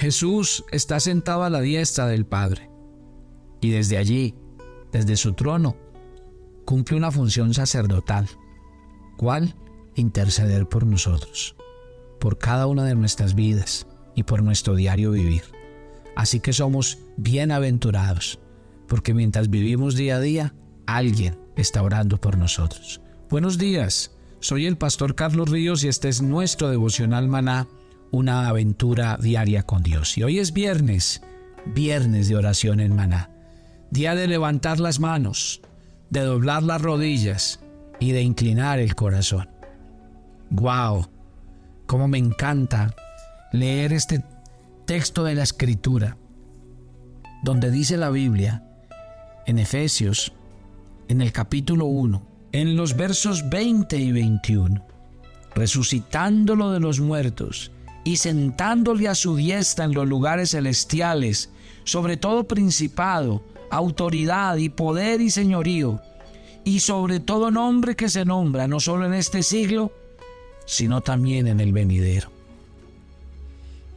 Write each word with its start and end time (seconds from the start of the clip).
Jesús 0.00 0.64
está 0.72 0.98
sentado 0.98 1.44
a 1.44 1.50
la 1.50 1.60
diestra 1.60 2.06
del 2.06 2.24
Padre 2.24 2.70
y 3.60 3.68
desde 3.68 3.98
allí, 3.98 4.34
desde 4.92 5.14
su 5.18 5.34
trono, 5.34 5.76
cumple 6.64 6.96
una 6.96 7.10
función 7.10 7.52
sacerdotal. 7.52 8.26
¿Cuál? 9.18 9.54
Interceder 9.96 10.66
por 10.66 10.86
nosotros, 10.86 11.54
por 12.18 12.38
cada 12.38 12.66
una 12.66 12.86
de 12.86 12.94
nuestras 12.94 13.34
vidas 13.34 13.86
y 14.14 14.22
por 14.22 14.42
nuestro 14.42 14.74
diario 14.74 15.10
vivir. 15.10 15.42
Así 16.16 16.40
que 16.40 16.54
somos 16.54 16.96
bienaventurados, 17.18 18.38
porque 18.88 19.12
mientras 19.12 19.50
vivimos 19.50 19.96
día 19.96 20.16
a 20.16 20.20
día, 20.20 20.54
alguien 20.86 21.38
está 21.56 21.82
orando 21.82 22.18
por 22.18 22.38
nosotros. 22.38 23.02
Buenos 23.28 23.58
días, 23.58 24.16
soy 24.38 24.64
el 24.64 24.78
pastor 24.78 25.14
Carlos 25.14 25.50
Ríos 25.50 25.84
y 25.84 25.88
este 25.88 26.08
es 26.08 26.22
nuestro 26.22 26.70
devocional 26.70 27.28
maná, 27.28 27.68
una 28.10 28.48
aventura 28.48 29.16
diaria 29.20 29.62
con 29.62 29.82
Dios. 29.82 30.18
Y 30.18 30.22
hoy 30.22 30.38
es 30.38 30.52
viernes, 30.52 31.22
viernes 31.66 32.28
de 32.28 32.36
oración 32.36 32.80
en 32.80 32.94
maná, 32.94 33.30
día 33.90 34.14
de 34.14 34.26
levantar 34.26 34.80
las 34.80 35.00
manos, 35.00 35.60
de 36.10 36.20
doblar 36.20 36.62
las 36.62 36.82
rodillas 36.82 37.60
y 37.98 38.12
de 38.12 38.22
inclinar 38.22 38.78
el 38.78 38.94
corazón. 38.94 39.48
¡Wow! 40.50 41.06
Cómo 41.86 42.08
me 42.08 42.18
encanta 42.18 42.94
leer 43.52 43.92
este 43.92 44.24
texto 44.86 45.24
de 45.24 45.34
la 45.34 45.42
Escritura, 45.42 46.16
donde 47.42 47.70
dice 47.70 47.96
la 47.96 48.10
Biblia, 48.10 48.64
en 49.46 49.58
Efesios, 49.58 50.32
en 51.08 51.20
el 51.20 51.32
capítulo 51.32 51.86
1, 51.86 52.26
en 52.52 52.76
los 52.76 52.96
versos 52.96 53.48
20 53.48 53.96
y 53.96 54.12
21, 54.12 54.84
resucitándolo 55.54 56.70
de 56.72 56.80
los 56.80 57.00
muertos 57.00 57.72
y 58.10 58.16
sentándole 58.16 59.06
a 59.06 59.14
su 59.14 59.36
diestra 59.36 59.84
en 59.84 59.94
los 59.94 60.04
lugares 60.04 60.50
celestiales, 60.50 61.48
sobre 61.84 62.16
todo 62.16 62.42
principado, 62.42 63.40
autoridad 63.70 64.56
y 64.56 64.68
poder 64.68 65.20
y 65.20 65.30
señorío, 65.30 66.00
y 66.64 66.80
sobre 66.80 67.20
todo 67.20 67.52
nombre 67.52 67.94
que 67.94 68.08
se 68.08 68.24
nombra, 68.24 68.66
no 68.66 68.80
solo 68.80 69.06
en 69.06 69.14
este 69.14 69.44
siglo, 69.44 69.92
sino 70.66 71.02
también 71.02 71.46
en 71.46 71.60
el 71.60 71.72
venidero. 71.72 72.32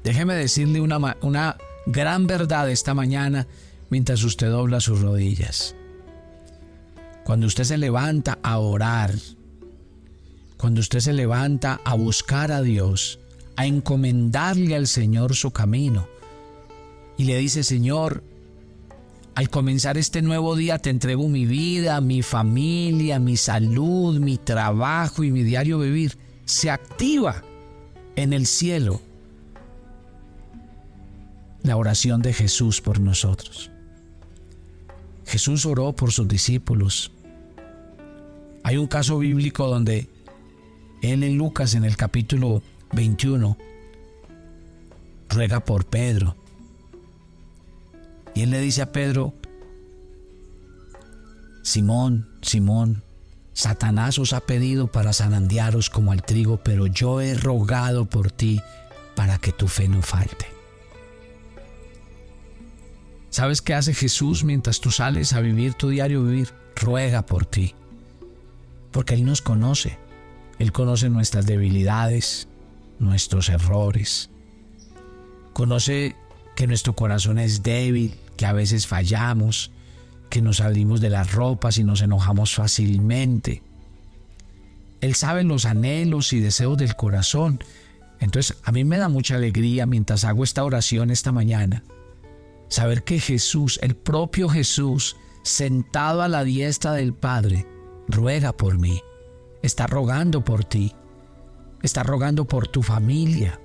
Déjeme 0.03 0.35
decirle 0.35 0.79
una, 0.79 1.17
una 1.21 1.57
gran 1.87 2.27
verdad 2.27 2.69
esta 2.69 2.93
mañana 2.93 3.47
mientras 3.89 4.23
usted 4.23 4.51
dobla 4.51 4.79
sus 4.79 5.01
rodillas. 5.01 5.75
Cuando 7.23 7.47
usted 7.47 7.63
se 7.63 7.79
levanta 7.79 8.37
a 8.43 8.59
orar, 8.59 9.15
cuando 10.57 10.81
usted 10.81 10.99
se 10.99 11.13
levanta 11.13 11.81
a 11.83 11.95
buscar 11.95 12.51
a 12.51 12.61
Dios, 12.61 13.17
a 13.55 13.65
encomendarle 13.65 14.75
al 14.75 14.87
Señor 14.87 15.35
su 15.35 15.51
camino, 15.51 16.07
y 17.17 17.25
le 17.25 17.37
dice, 17.37 17.63
Señor, 17.63 18.23
al 19.35 19.49
comenzar 19.49 19.97
este 19.97 20.21
nuevo 20.21 20.55
día 20.55 20.77
te 20.77 20.89
entrego 20.89 21.27
mi 21.27 21.45
vida, 21.45 22.01
mi 22.01 22.21
familia, 22.21 23.19
mi 23.19 23.35
salud, 23.35 24.19
mi 24.19 24.37
trabajo 24.37 25.23
y 25.23 25.31
mi 25.31 25.43
diario 25.43 25.79
vivir. 25.79 26.17
Se 26.45 26.69
activa 26.69 27.43
en 28.15 28.33
el 28.33 28.45
cielo 28.45 29.01
la 31.63 31.77
oración 31.77 32.21
de 32.21 32.33
Jesús 32.33 32.81
por 32.81 32.99
nosotros. 32.99 33.71
Jesús 35.25 35.65
oró 35.65 35.93
por 35.93 36.11
sus 36.11 36.27
discípulos. 36.27 37.11
Hay 38.63 38.77
un 38.77 38.87
caso 38.87 39.17
bíblico 39.17 39.67
donde 39.67 40.09
él 41.01 41.23
en 41.23 41.37
Lucas 41.37 41.73
en 41.73 41.85
el 41.85 41.97
capítulo 41.97 42.61
21 42.93 43.57
ruega 45.29 45.65
por 45.65 45.85
Pedro. 45.85 46.35
Y 48.35 48.41
él 48.41 48.51
le 48.51 48.59
dice 48.59 48.81
a 48.81 48.91
Pedro, 48.91 49.33
Simón, 51.63 52.29
Simón, 52.41 53.03
Satanás 53.53 54.17
os 54.17 54.33
ha 54.33 54.41
pedido 54.41 54.87
para 54.87 55.13
zarandearos 55.13 55.89
como 55.89 56.11
al 56.11 56.23
trigo, 56.23 56.57
pero 56.57 56.87
yo 56.87 57.21
he 57.21 57.35
rogado 57.35 58.05
por 58.05 58.31
ti 58.31 58.61
para 59.15 59.37
que 59.37 59.51
tu 59.51 59.67
fe 59.67 59.87
no 59.87 60.01
falte. 60.01 60.47
¿Sabes 63.29 63.61
qué 63.61 63.73
hace 63.73 63.93
Jesús 63.93 64.43
mientras 64.43 64.79
tú 64.79 64.91
sales 64.91 65.33
a 65.33 65.41
vivir 65.41 65.73
tu 65.73 65.89
diario 65.89 66.23
vivir? 66.23 66.49
Ruega 66.75 67.25
por 67.25 67.45
ti. 67.45 67.73
Porque 68.91 69.15
Él 69.15 69.25
nos 69.25 69.41
conoce. 69.41 69.97
Él 70.59 70.71
conoce 70.71 71.09
nuestras 71.09 71.45
debilidades, 71.45 72.47
nuestros 73.03 73.49
errores. 73.49 74.29
Conoce 75.53 76.15
que 76.55 76.67
nuestro 76.67 76.93
corazón 76.93 77.39
es 77.39 77.63
débil, 77.63 78.15
que 78.37 78.45
a 78.45 78.53
veces 78.53 78.87
fallamos, 78.87 79.71
que 80.29 80.41
nos 80.41 80.57
salimos 80.57 81.01
de 81.01 81.09
las 81.09 81.31
ropas 81.33 81.77
y 81.77 81.83
nos 81.83 82.01
enojamos 82.01 82.55
fácilmente. 82.55 83.61
Él 85.01 85.15
sabe 85.15 85.43
los 85.43 85.65
anhelos 85.65 86.33
y 86.33 86.39
deseos 86.39 86.77
del 86.77 86.95
corazón. 86.95 87.63
Entonces 88.19 88.57
a 88.63 88.71
mí 88.71 88.83
me 88.83 88.97
da 88.97 89.09
mucha 89.09 89.35
alegría 89.35 89.85
mientras 89.85 90.23
hago 90.23 90.43
esta 90.43 90.63
oración 90.63 91.11
esta 91.11 91.31
mañana 91.31 91.83
saber 92.73 93.03
que 93.03 93.19
Jesús, 93.19 93.79
el 93.83 93.95
propio 93.95 94.49
Jesús, 94.49 95.15
sentado 95.43 96.23
a 96.23 96.27
la 96.27 96.43
diestra 96.43 96.93
del 96.93 97.13
Padre, 97.13 97.67
ruega 98.07 98.51
por 98.51 98.79
mí, 98.79 98.99
está 99.61 99.85
rogando 99.85 100.43
por 100.43 100.65
ti, 100.65 100.95
está 101.83 102.01
rogando 102.01 102.45
por 102.45 102.67
tu 102.67 102.81
familia, 102.81 103.59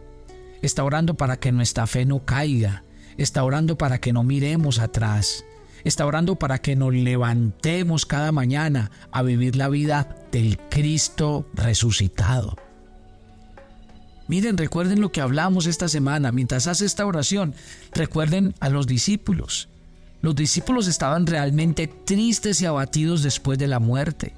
está 0.60 0.84
orando 0.84 1.14
para 1.14 1.38
que 1.38 1.52
nuestra 1.52 1.86
fe 1.86 2.04
no 2.04 2.24
caiga, 2.26 2.84
está 3.16 3.42
orando 3.44 3.78
para 3.78 3.98
que 3.98 4.12
no 4.12 4.24
miremos 4.24 4.80
atrás, 4.80 5.44
está 5.84 6.04
orando 6.04 6.36
para 6.36 6.58
que 6.58 6.76
nos 6.76 6.92
levantemos 6.92 8.04
cada 8.04 8.32
mañana 8.32 8.90
a 9.12 9.22
vivir 9.22 9.56
la 9.56 9.68
vida 9.68 10.16
del 10.30 10.58
Cristo 10.68 11.46
resucitado. 11.54 12.56
Miren, 14.26 14.58
recuerden 14.58 15.00
lo 15.00 15.10
que 15.10 15.22
hablamos 15.22 15.66
esta 15.66 15.88
semana. 15.88 16.32
Mientras 16.32 16.66
hace 16.66 16.84
esta 16.84 17.06
oración, 17.06 17.54
recuerden 17.92 18.54
a 18.60 18.68
los 18.68 18.86
discípulos. 18.86 19.70
Los 20.20 20.36
discípulos 20.36 20.86
estaban 20.86 21.26
realmente 21.26 21.86
tristes 21.86 22.60
y 22.60 22.66
abatidos 22.66 23.22
después 23.22 23.58
de 23.58 23.68
la 23.68 23.78
muerte. 23.78 24.34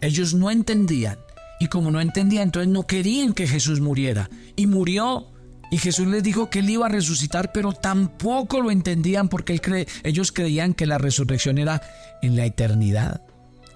Ellos 0.00 0.34
no 0.34 0.52
entendían. 0.52 1.18
Y 1.62 1.68
como 1.68 1.92
no 1.92 2.00
entendían, 2.00 2.48
entonces 2.48 2.72
no 2.72 2.88
querían 2.88 3.34
que 3.34 3.46
Jesús 3.46 3.80
muriera. 3.80 4.28
Y 4.56 4.66
murió. 4.66 5.28
Y 5.70 5.78
Jesús 5.78 6.08
les 6.08 6.24
dijo 6.24 6.50
que 6.50 6.58
él 6.58 6.68
iba 6.68 6.86
a 6.86 6.88
resucitar, 6.88 7.52
pero 7.52 7.72
tampoco 7.72 8.60
lo 8.60 8.72
entendían 8.72 9.28
porque 9.28 9.60
ellos 10.02 10.32
creían 10.32 10.74
que 10.74 10.86
la 10.86 10.98
resurrección 10.98 11.58
era 11.58 11.80
en 12.20 12.34
la 12.34 12.46
eternidad. 12.46 13.22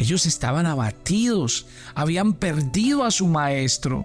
Ellos 0.01 0.27
estaban 0.27 0.67
abatidos, 0.67 1.69
habían 1.95 2.33
perdido 2.33 3.05
a 3.05 3.13
su 3.13 3.29
maestro 3.29 4.05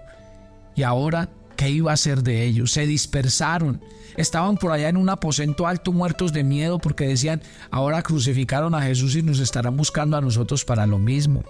y 0.76 0.84
ahora, 0.84 1.28
¿qué 1.56 1.68
iba 1.68 1.92
a 1.92 1.96
ser 1.96 2.22
de 2.22 2.44
ellos? 2.44 2.70
Se 2.70 2.86
dispersaron. 2.86 3.82
Estaban 4.16 4.58
por 4.58 4.70
allá 4.70 4.90
en 4.90 4.96
un 4.96 5.08
aposento 5.08 5.66
alto 5.66 5.90
muertos 5.90 6.32
de 6.32 6.44
miedo 6.44 6.78
porque 6.78 7.08
decían, 7.08 7.42
ahora 7.72 8.04
crucificaron 8.04 8.76
a 8.76 8.82
Jesús 8.82 9.16
y 9.16 9.22
nos 9.22 9.40
estarán 9.40 9.76
buscando 9.76 10.16
a 10.16 10.20
nosotros 10.20 10.64
para 10.64 10.86
lo 10.86 11.00
mismo. 11.00 11.42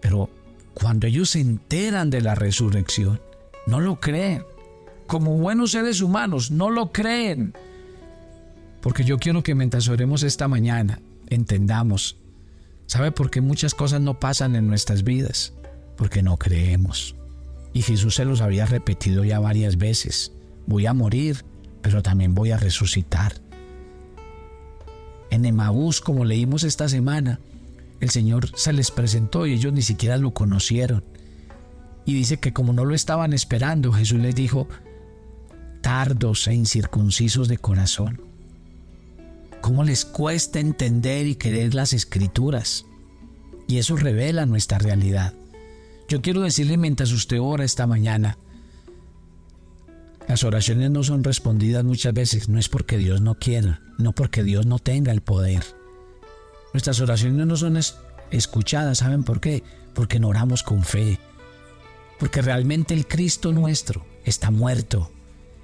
Pero 0.00 0.30
cuando 0.80 1.06
ellos 1.06 1.30
se 1.30 1.40
enteran 1.40 2.10
de 2.10 2.22
la 2.22 2.34
resurrección, 2.34 3.20
no 3.66 3.80
lo 3.80 4.00
creen. 4.00 4.44
Como 5.06 5.36
buenos 5.36 5.72
seres 5.72 6.00
humanos, 6.00 6.50
no 6.50 6.70
lo 6.70 6.90
creen. 6.90 7.52
Porque 8.80 9.04
yo 9.04 9.18
quiero 9.18 9.42
que 9.42 9.54
mientras 9.54 9.88
oremos 9.88 10.22
esta 10.22 10.48
mañana, 10.48 11.00
entendamos. 11.28 12.16
¿Sabe 12.86 13.12
por 13.12 13.30
qué 13.30 13.40
muchas 13.40 13.74
cosas 13.74 14.00
no 14.00 14.18
pasan 14.18 14.56
en 14.56 14.66
nuestras 14.66 15.04
vidas? 15.04 15.52
Porque 15.96 16.22
no 16.22 16.38
creemos. 16.38 17.14
Y 17.72 17.82
Jesús 17.82 18.14
se 18.14 18.24
los 18.24 18.40
había 18.40 18.66
repetido 18.66 19.24
ya 19.24 19.38
varias 19.38 19.76
veces. 19.76 20.32
Voy 20.66 20.86
a 20.86 20.94
morir, 20.94 21.44
pero 21.82 22.02
también 22.02 22.34
voy 22.34 22.52
a 22.52 22.56
resucitar. 22.56 23.34
En 25.30 25.44
Emaús, 25.44 26.00
como 26.00 26.24
leímos 26.24 26.64
esta 26.64 26.88
semana, 26.88 27.38
el 28.00 28.10
Señor 28.10 28.50
se 28.56 28.72
les 28.72 28.90
presentó 28.90 29.46
y 29.46 29.52
ellos 29.52 29.72
ni 29.72 29.82
siquiera 29.82 30.16
lo 30.16 30.32
conocieron. 30.32 31.04
Y 32.06 32.14
dice 32.14 32.38
que 32.38 32.52
como 32.52 32.72
no 32.72 32.84
lo 32.84 32.94
estaban 32.94 33.32
esperando, 33.32 33.92
Jesús 33.92 34.18
les 34.20 34.34
dijo, 34.34 34.68
tardos 35.82 36.46
e 36.48 36.54
incircuncisos 36.54 37.48
de 37.48 37.58
corazón. 37.58 38.22
¿Cómo 39.60 39.84
les 39.84 40.04
cuesta 40.04 40.58
entender 40.58 41.26
y 41.26 41.34
querer 41.34 41.74
las 41.74 41.92
escrituras? 41.92 42.86
Y 43.68 43.78
eso 43.78 43.96
revela 43.96 44.46
nuestra 44.46 44.78
realidad. 44.78 45.34
Yo 46.08 46.22
quiero 46.22 46.40
decirle 46.40 46.76
mientras 46.76 47.12
usted 47.12 47.38
ora 47.40 47.64
esta 47.64 47.86
mañana, 47.86 48.38
las 50.26 50.44
oraciones 50.44 50.90
no 50.90 51.02
son 51.02 51.22
respondidas 51.22 51.84
muchas 51.84 52.14
veces, 52.14 52.48
no 52.48 52.58
es 52.58 52.68
porque 52.68 52.98
Dios 52.98 53.20
no 53.20 53.34
quiera, 53.34 53.82
no 53.98 54.12
porque 54.12 54.42
Dios 54.42 54.64
no 54.64 54.78
tenga 54.78 55.12
el 55.12 55.20
poder. 55.20 55.62
Nuestras 56.72 57.00
oraciones 57.00 57.46
no 57.46 57.56
son 57.56 57.78
escuchadas, 58.30 58.98
¿saben 58.98 59.24
por 59.24 59.40
qué? 59.40 59.62
Porque 59.94 60.20
no 60.20 60.28
oramos 60.28 60.62
con 60.62 60.84
fe. 60.84 61.18
Porque 62.18 62.42
realmente 62.42 62.94
el 62.94 63.06
Cristo 63.06 63.52
nuestro 63.52 64.04
está 64.24 64.50
muerto. 64.50 65.10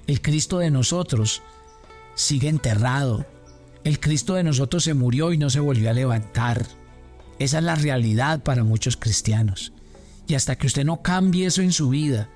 El 0.06 0.20
Cristo 0.20 0.58
de 0.58 0.70
nosotros 0.70 1.42
sigue 2.14 2.48
enterrado. 2.48 3.26
El 3.84 4.00
Cristo 4.00 4.34
de 4.34 4.42
nosotros 4.42 4.84
se 4.84 4.94
murió 4.94 5.32
y 5.32 5.38
no 5.38 5.50
se 5.50 5.60
volvió 5.60 5.90
a 5.90 5.92
levantar. 5.92 6.66
Esa 7.38 7.58
es 7.58 7.64
la 7.64 7.74
realidad 7.74 8.42
para 8.42 8.64
muchos 8.64 8.96
cristianos. 8.96 9.72
Y 10.26 10.34
hasta 10.34 10.56
que 10.56 10.66
usted 10.66 10.84
no 10.84 11.02
cambie 11.02 11.46
eso 11.46 11.62
en 11.62 11.72
su 11.72 11.90
vida 11.90 12.28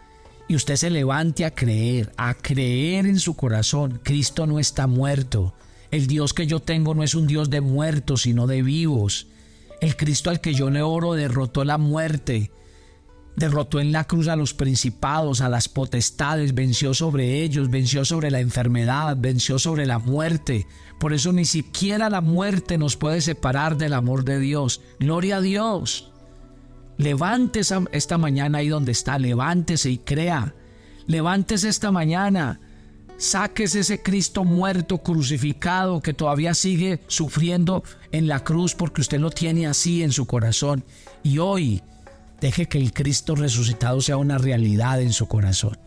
y 0.50 0.56
usted 0.56 0.74
se 0.74 0.90
levante 0.90 1.44
a 1.44 1.54
creer, 1.54 2.12
a 2.16 2.34
creer 2.34 3.06
en 3.06 3.20
su 3.20 3.36
corazón, 3.36 4.00
Cristo 4.02 4.48
no 4.48 4.58
está 4.58 4.88
muerto. 4.88 5.54
El 5.90 6.06
Dios 6.06 6.34
que 6.34 6.46
yo 6.46 6.60
tengo 6.60 6.94
no 6.94 7.02
es 7.02 7.14
un 7.14 7.26
Dios 7.26 7.50
de 7.50 7.60
muertos, 7.60 8.22
sino 8.22 8.46
de 8.46 8.62
vivos. 8.62 9.26
El 9.80 9.96
Cristo 9.96 10.30
al 10.30 10.40
que 10.40 10.54
yo 10.54 10.70
le 10.70 10.82
oro 10.82 11.14
derrotó 11.14 11.64
la 11.64 11.78
muerte, 11.78 12.52
derrotó 13.34 13.80
en 13.80 13.90
la 13.90 14.04
cruz 14.04 14.28
a 14.28 14.36
los 14.36 14.54
principados, 14.54 15.40
a 15.40 15.48
las 15.48 15.68
potestades, 15.68 16.54
venció 16.54 16.94
sobre 16.94 17.42
ellos, 17.42 17.70
venció 17.70 18.04
sobre 18.04 18.30
la 18.30 18.40
enfermedad, 18.40 19.16
venció 19.18 19.58
sobre 19.58 19.86
la 19.86 19.98
muerte. 19.98 20.66
Por 20.98 21.12
eso 21.12 21.32
ni 21.32 21.44
siquiera 21.44 22.10
la 22.10 22.20
muerte 22.20 22.76
nos 22.78 22.96
puede 22.96 23.20
separar 23.20 23.78
del 23.78 23.94
amor 23.94 24.24
de 24.24 24.38
Dios. 24.38 24.82
Gloria 24.98 25.38
a 25.38 25.40
Dios. 25.40 26.12
Levántese 26.98 27.76
esta 27.92 28.18
mañana 28.18 28.58
ahí 28.58 28.68
donde 28.68 28.92
está, 28.92 29.18
levántese 29.18 29.90
y 29.90 29.98
crea. 29.98 30.54
Levántese 31.06 31.70
esta 31.70 31.90
mañana. 31.90 32.60
Sáquese 33.20 33.80
ese 33.80 34.02
Cristo 34.02 34.44
muerto, 34.44 34.96
crucificado, 34.96 36.00
que 36.00 36.14
todavía 36.14 36.54
sigue 36.54 37.00
sufriendo 37.06 37.84
en 38.12 38.26
la 38.26 38.42
cruz 38.42 38.74
porque 38.74 39.02
usted 39.02 39.20
lo 39.20 39.28
tiene 39.28 39.66
así 39.66 40.02
en 40.02 40.10
su 40.10 40.24
corazón. 40.24 40.86
Y 41.22 41.36
hoy 41.36 41.82
deje 42.40 42.66
que 42.66 42.78
el 42.78 42.94
Cristo 42.94 43.34
resucitado 43.34 44.00
sea 44.00 44.16
una 44.16 44.38
realidad 44.38 45.02
en 45.02 45.12
su 45.12 45.28
corazón. 45.28 45.78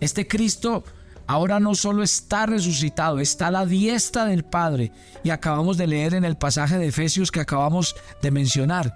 Este 0.00 0.26
Cristo 0.26 0.82
ahora 1.28 1.60
no 1.60 1.76
solo 1.76 2.02
está 2.02 2.46
resucitado, 2.46 3.20
está 3.20 3.46
a 3.46 3.52
la 3.52 3.64
diestra 3.64 4.24
del 4.24 4.44
Padre. 4.44 4.90
Y 5.22 5.30
acabamos 5.30 5.76
de 5.76 5.86
leer 5.86 6.14
en 6.14 6.24
el 6.24 6.36
pasaje 6.36 6.76
de 6.76 6.88
Efesios 6.88 7.30
que 7.30 7.38
acabamos 7.38 7.94
de 8.20 8.32
mencionar, 8.32 8.92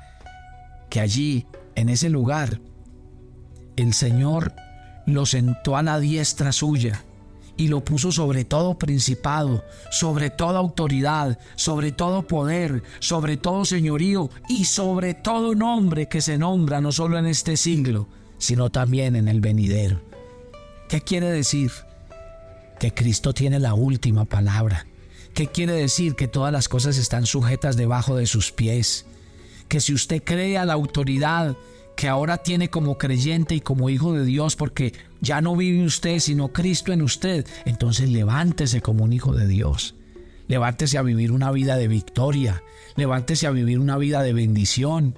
que 0.91 0.99
allí, 0.99 1.47
en 1.77 1.91
ese 1.91 2.11
lugar, 2.11 2.61
el 3.77 3.95
Señor 3.95 4.53
lo 5.07 5.27
sentó 5.27 5.77
a 5.77 5.85
la 5.85 6.01
diestra 6.01 6.51
suya 6.51 7.05
y 7.57 7.69
lo 7.69 7.85
puso 7.85 8.13
sobre 8.13 8.45
todo 8.45 8.79
principado, 8.79 9.65
sobre 9.91 10.31
toda 10.31 10.59
autoridad, 10.59 11.39
sobre 11.57 11.93
todo 11.93 12.27
poder, 12.27 12.83
sobre 13.01 13.37
todo 13.37 13.65
señorío 13.65 14.31
y 14.49 14.65
sobre 14.65 15.15
todo 15.15 15.55
nombre 15.55 16.09
que 16.09 16.21
se 16.21 16.39
nombra 16.39 16.81
no 16.81 16.93
solo 16.93 17.19
en 17.19 17.27
este 17.27 17.57
siglo, 17.57 18.09
sino 18.39 18.71
también 18.71 19.17
en 19.17 19.29
el 19.29 19.41
venidero. 19.41 20.01
¿Qué 20.89 21.01
quiere 21.01 21.31
decir? 21.31 21.71
Que 22.79 22.93
Cristo 22.93 23.33
tiene 23.33 23.59
la 23.59 23.75
última 23.75 24.25
palabra. 24.25 24.87
¿Qué 25.35 25.47
quiere 25.47 25.73
decir? 25.73 26.15
Que 26.15 26.29
todas 26.29 26.53
las 26.53 26.69
cosas 26.69 26.99
están 26.99 27.27
sujetas 27.27 27.77
debajo 27.77 28.17
de 28.17 28.27
sus 28.27 28.53
pies. 28.53 29.07
Que 29.69 29.81
si 29.81 29.95
usted 29.95 30.23
cree 30.23 30.59
a 30.59 30.67
la 30.67 30.75
autoridad 30.75 31.57
que 31.97 32.09
ahora 32.09 32.39
tiene 32.39 32.69
como 32.69 32.99
creyente 32.99 33.55
y 33.55 33.61
como 33.61 33.89
hijo 33.89 34.13
de 34.13 34.25
Dios, 34.25 34.57
porque 34.57 34.93
ya 35.23 35.41
no 35.41 35.57
vive 35.57 35.85
usted, 35.87 36.19
sino 36.19 36.53
Cristo 36.53 36.93
en 36.93 37.01
usted, 37.01 37.47
entonces 37.65 38.11
levántese 38.11 38.83
como 38.83 39.05
un 39.05 39.13
hijo 39.13 39.33
de 39.33 39.47
Dios. 39.47 39.95
Levántese 40.49 40.99
a 40.99 41.03
vivir 41.03 41.33
una 41.33 41.51
vida 41.53 41.77
de 41.77 41.89
victoria, 41.89 42.63
levántese 42.97 43.47
a 43.47 43.53
vivir 43.53 43.79
una 43.79 43.97
vida 43.97 44.23
de 44.23 44.35
bendición. 44.35 45.15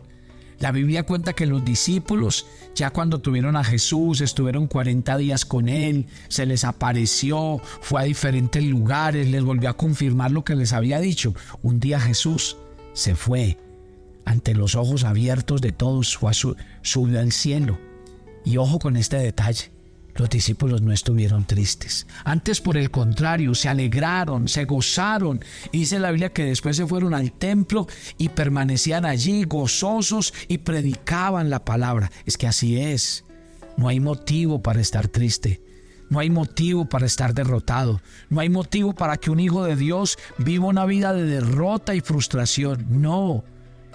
La 0.61 0.71
Biblia 0.71 1.03
cuenta 1.03 1.33
que 1.33 1.47
los 1.47 1.65
discípulos, 1.65 2.47
ya 2.75 2.91
cuando 2.91 3.19
tuvieron 3.19 3.57
a 3.57 3.65
Jesús, 3.65 4.21
estuvieron 4.21 4.69
40 4.69 5.17
días 5.17 5.45
con 5.45 5.69
Él, 5.69 6.07
se 6.29 6.47
les 6.47 6.65
apareció, 6.65 7.61
fue 7.81 8.03
a 8.03 8.05
diferentes 8.05 8.63
lugares, 8.63 9.29
les 9.29 9.43
volvió 9.43 9.71
a 9.71 9.77
confirmar 9.77 10.31
lo 10.31 10.45
que 10.45 10.55
les 10.55 10.73
había 10.73 11.01
dicho. 11.01 11.35
Un 11.63 11.81
día 11.81 11.99
Jesús 11.99 12.57
se 12.93 13.17
fue 13.17 13.59
ante 14.25 14.55
los 14.55 14.75
ojos 14.75 15.05
abiertos 15.05 15.61
de 15.61 15.73
todos, 15.73 16.17
fue 16.17 16.33
subió 16.83 17.21
al 17.21 17.33
cielo. 17.33 17.79
Y 18.45 18.59
ojo 18.59 18.79
con 18.79 18.97
este 18.97 19.17
detalle, 19.17 19.74
los 20.17 20.31
discípulos 20.31 20.81
no 20.83 20.93
estuvieron 20.93 21.45
tristes. 21.45 22.07
Antes, 22.25 22.61
por 22.61 22.77
el 22.77 22.91
contrario, 22.91 23.55
se 23.55 23.69
alegraron, 23.69 24.49
se 24.49 24.65
gozaron. 24.65 25.41
Dice 25.73 25.99
la 25.99 26.11
Biblia 26.11 26.33
que 26.33 26.45
después 26.45 26.77
se 26.77 26.87
fueron 26.87 27.15
al 27.15 27.33
templo 27.33 27.87
y 28.17 28.29
permanecían 28.29 29.05
allí 29.05 29.45
gozosos 29.45 30.33
y 30.49 30.59
predicaban 30.59 31.51
la 31.51 31.65
palabra. 31.65 32.11
Es 32.27 32.37
que 32.37 32.47
así 32.47 32.79
es. 32.79 33.25
No 33.77 33.89
hay 33.89 33.99
motivo 33.99 34.63
para 34.63 34.81
estar 34.81 35.09
triste. 35.09 35.61
No 36.11 36.21
hay 36.21 36.31
motivo 36.31 36.89
para 36.89 37.07
estar 37.07 37.35
derrotado. 37.35 38.01
No 38.29 38.41
hay 38.41 38.49
motivo 38.49 38.95
para 38.95 39.17
que 39.17 39.31
un 39.31 39.41
hijo 39.41 39.65
de 39.65 39.75
Dios 39.75 40.17
viva 40.39 40.67
una 40.67 40.85
vida 40.85 41.13
de 41.13 41.25
derrota 41.25 41.95
y 41.95 42.01
frustración. 42.01 42.87
No. 42.89 43.45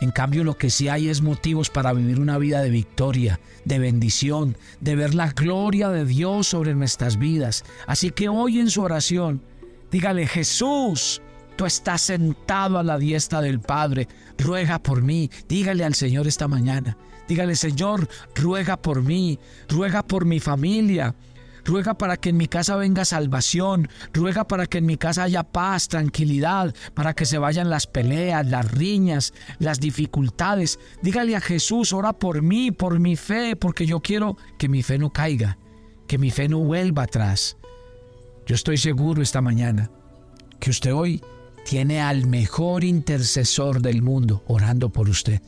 En 0.02 0.12
cambio, 0.12 0.44
lo 0.44 0.58
que 0.58 0.70
sí 0.70 0.88
hay 0.88 1.10
es 1.10 1.22
motivos 1.22 1.70
para 1.70 1.92
vivir 1.92 2.20
una 2.20 2.38
vida 2.38 2.62
de 2.62 2.70
victoria, 2.70 3.40
de 3.66 3.80
bendición, 3.80 4.58
de 4.80 4.96
ver 4.96 5.14
la 5.14 5.32
gloria 5.32 5.90
de 5.90 6.06
Dios 6.06 6.48
sobre 6.48 6.74
nuestras 6.74 7.18
vidas. 7.18 7.66
Así 7.86 8.12
que 8.12 8.30
hoy 8.30 8.60
en 8.60 8.70
su 8.70 8.82
oración, 8.82 9.42
dígale, 9.92 10.26
Jesús, 10.26 11.22
tú 11.58 11.66
estás 11.66 12.02
sentado 12.02 12.80
a 12.80 12.84
la 12.84 12.98
diestra 12.98 13.42
del 13.42 13.60
Padre, 13.60 14.08
ruega 14.38 14.80
por 14.80 15.02
mí. 15.02 15.30
Dígale 15.50 15.84
al 15.84 15.96
Señor 15.96 16.28
esta 16.28 16.48
mañana, 16.48 16.98
dígale, 17.28 17.58
Señor, 17.58 18.08
ruega 18.36 18.82
por 18.82 19.04
mí, 19.04 19.38
ruega 19.68 20.02
por 20.02 20.24
mi 20.24 20.40
familia, 20.40 21.14
ruega 21.70 21.94
para 21.94 22.18
que 22.18 22.30
en 22.30 22.38
mi 22.38 22.48
casa 22.48 22.76
venga 22.76 23.06
salvación, 23.06 23.88
ruega 24.12 24.48
para 24.48 24.66
que 24.66 24.80
en 24.80 24.86
mi 24.86 24.98
casa 24.98 25.24
haya 25.24 25.44
paz, 25.44 25.88
tranquilidad, 25.88 26.74
para 26.96 27.14
que 27.14 27.26
se 27.26 27.38
vayan 27.38 27.70
las 27.70 27.88
peleas, 27.88 28.46
las 28.48 28.70
riñas, 28.72 29.34
las 29.60 29.80
dificultades. 29.80 30.80
Dígale 31.02 31.36
a 31.36 31.42
Jesús, 31.42 31.94
ora 31.94 32.14
por 32.14 32.42
mí, 32.42 32.72
por 32.72 33.00
mi 33.00 33.16
fe, 33.16 33.56
porque 33.56 33.86
yo 33.86 34.02
quiero 34.02 34.36
que 34.58 34.68
mi 34.68 34.84
fe 34.84 34.98
no 34.98 35.12
caiga, 35.12 35.58
que 36.08 36.18
mi 36.18 36.32
fe 36.32 36.50
no 36.50 36.60
vuelva 36.60 37.04
atrás. 37.04 37.56
Yo 38.46 38.56
estoy 38.56 38.78
seguro 38.78 39.22
esta 39.22 39.42
mañana 39.42 39.92
que 40.60 40.72
usted 40.72 40.94
hoy 40.94 41.22
tiene 41.66 42.02
al 42.02 42.26
mejor 42.26 42.84
intercesor 42.84 43.82
del 43.82 44.02
mundo 44.02 44.44
orando 44.48 44.90
por 44.90 45.08
usted 45.08 45.42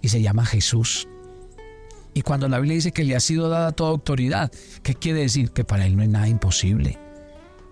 y 0.00 0.08
se 0.08 0.22
llama 0.22 0.46
Jesús. 0.46 1.08
Y 2.16 2.22
cuando 2.22 2.48
la 2.48 2.58
Biblia 2.58 2.76
dice 2.76 2.92
que 2.92 3.04
le 3.04 3.14
ha 3.14 3.20
sido 3.20 3.50
dada 3.50 3.72
toda 3.72 3.90
autoridad, 3.90 4.50
¿qué 4.82 4.94
quiere 4.94 5.20
decir? 5.20 5.50
Que 5.50 5.64
para 5.64 5.84
Él 5.84 5.98
no 5.98 6.02
es 6.02 6.08
nada 6.08 6.26
imposible, 6.26 6.98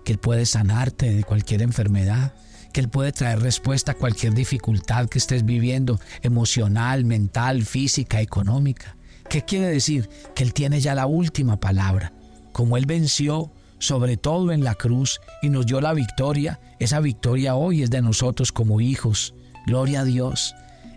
que 0.03 0.11
Él 0.11 0.19
puede 0.19 0.45
sanarte 0.45 1.11
de 1.11 1.23
cualquier 1.23 1.63
enfermedad, 1.63 2.35
que 2.71 2.79
Él 2.79 2.87
puede 2.87 3.11
traer 3.11 3.39
respuesta 3.39 3.93
a 3.93 3.95
cualquier 3.95 4.35
dificultad 4.35 5.07
que 5.09 5.17
estés 5.17 5.45
viviendo, 5.45 5.99
emocional, 6.21 7.05
mental, 7.05 7.65
física, 7.65 8.21
económica. 8.21 8.97
¿Qué 9.31 9.41
quiere 9.41 9.65
decir? 9.65 10.11
Que 10.35 10.43
Él 10.43 10.53
tiene 10.53 10.79
ya 10.79 10.93
la 10.93 11.07
última 11.07 11.59
palabra. 11.59 12.13
Como 12.51 12.77
Él 12.77 12.85
venció 12.85 13.51
sobre 13.79 14.15
todo 14.15 14.51
en 14.51 14.63
la 14.63 14.75
cruz 14.75 15.21
y 15.41 15.49
nos 15.49 15.65
dio 15.65 15.81
la 15.81 15.95
victoria, 15.95 16.59
esa 16.77 16.99
victoria 16.99 17.55
hoy 17.55 17.81
es 17.81 17.89
de 17.89 18.03
nosotros 18.03 18.51
como 18.51 18.79
hijos. 18.79 19.33
Gloria 19.65 20.01
a 20.01 20.05
Dios. 20.05 20.53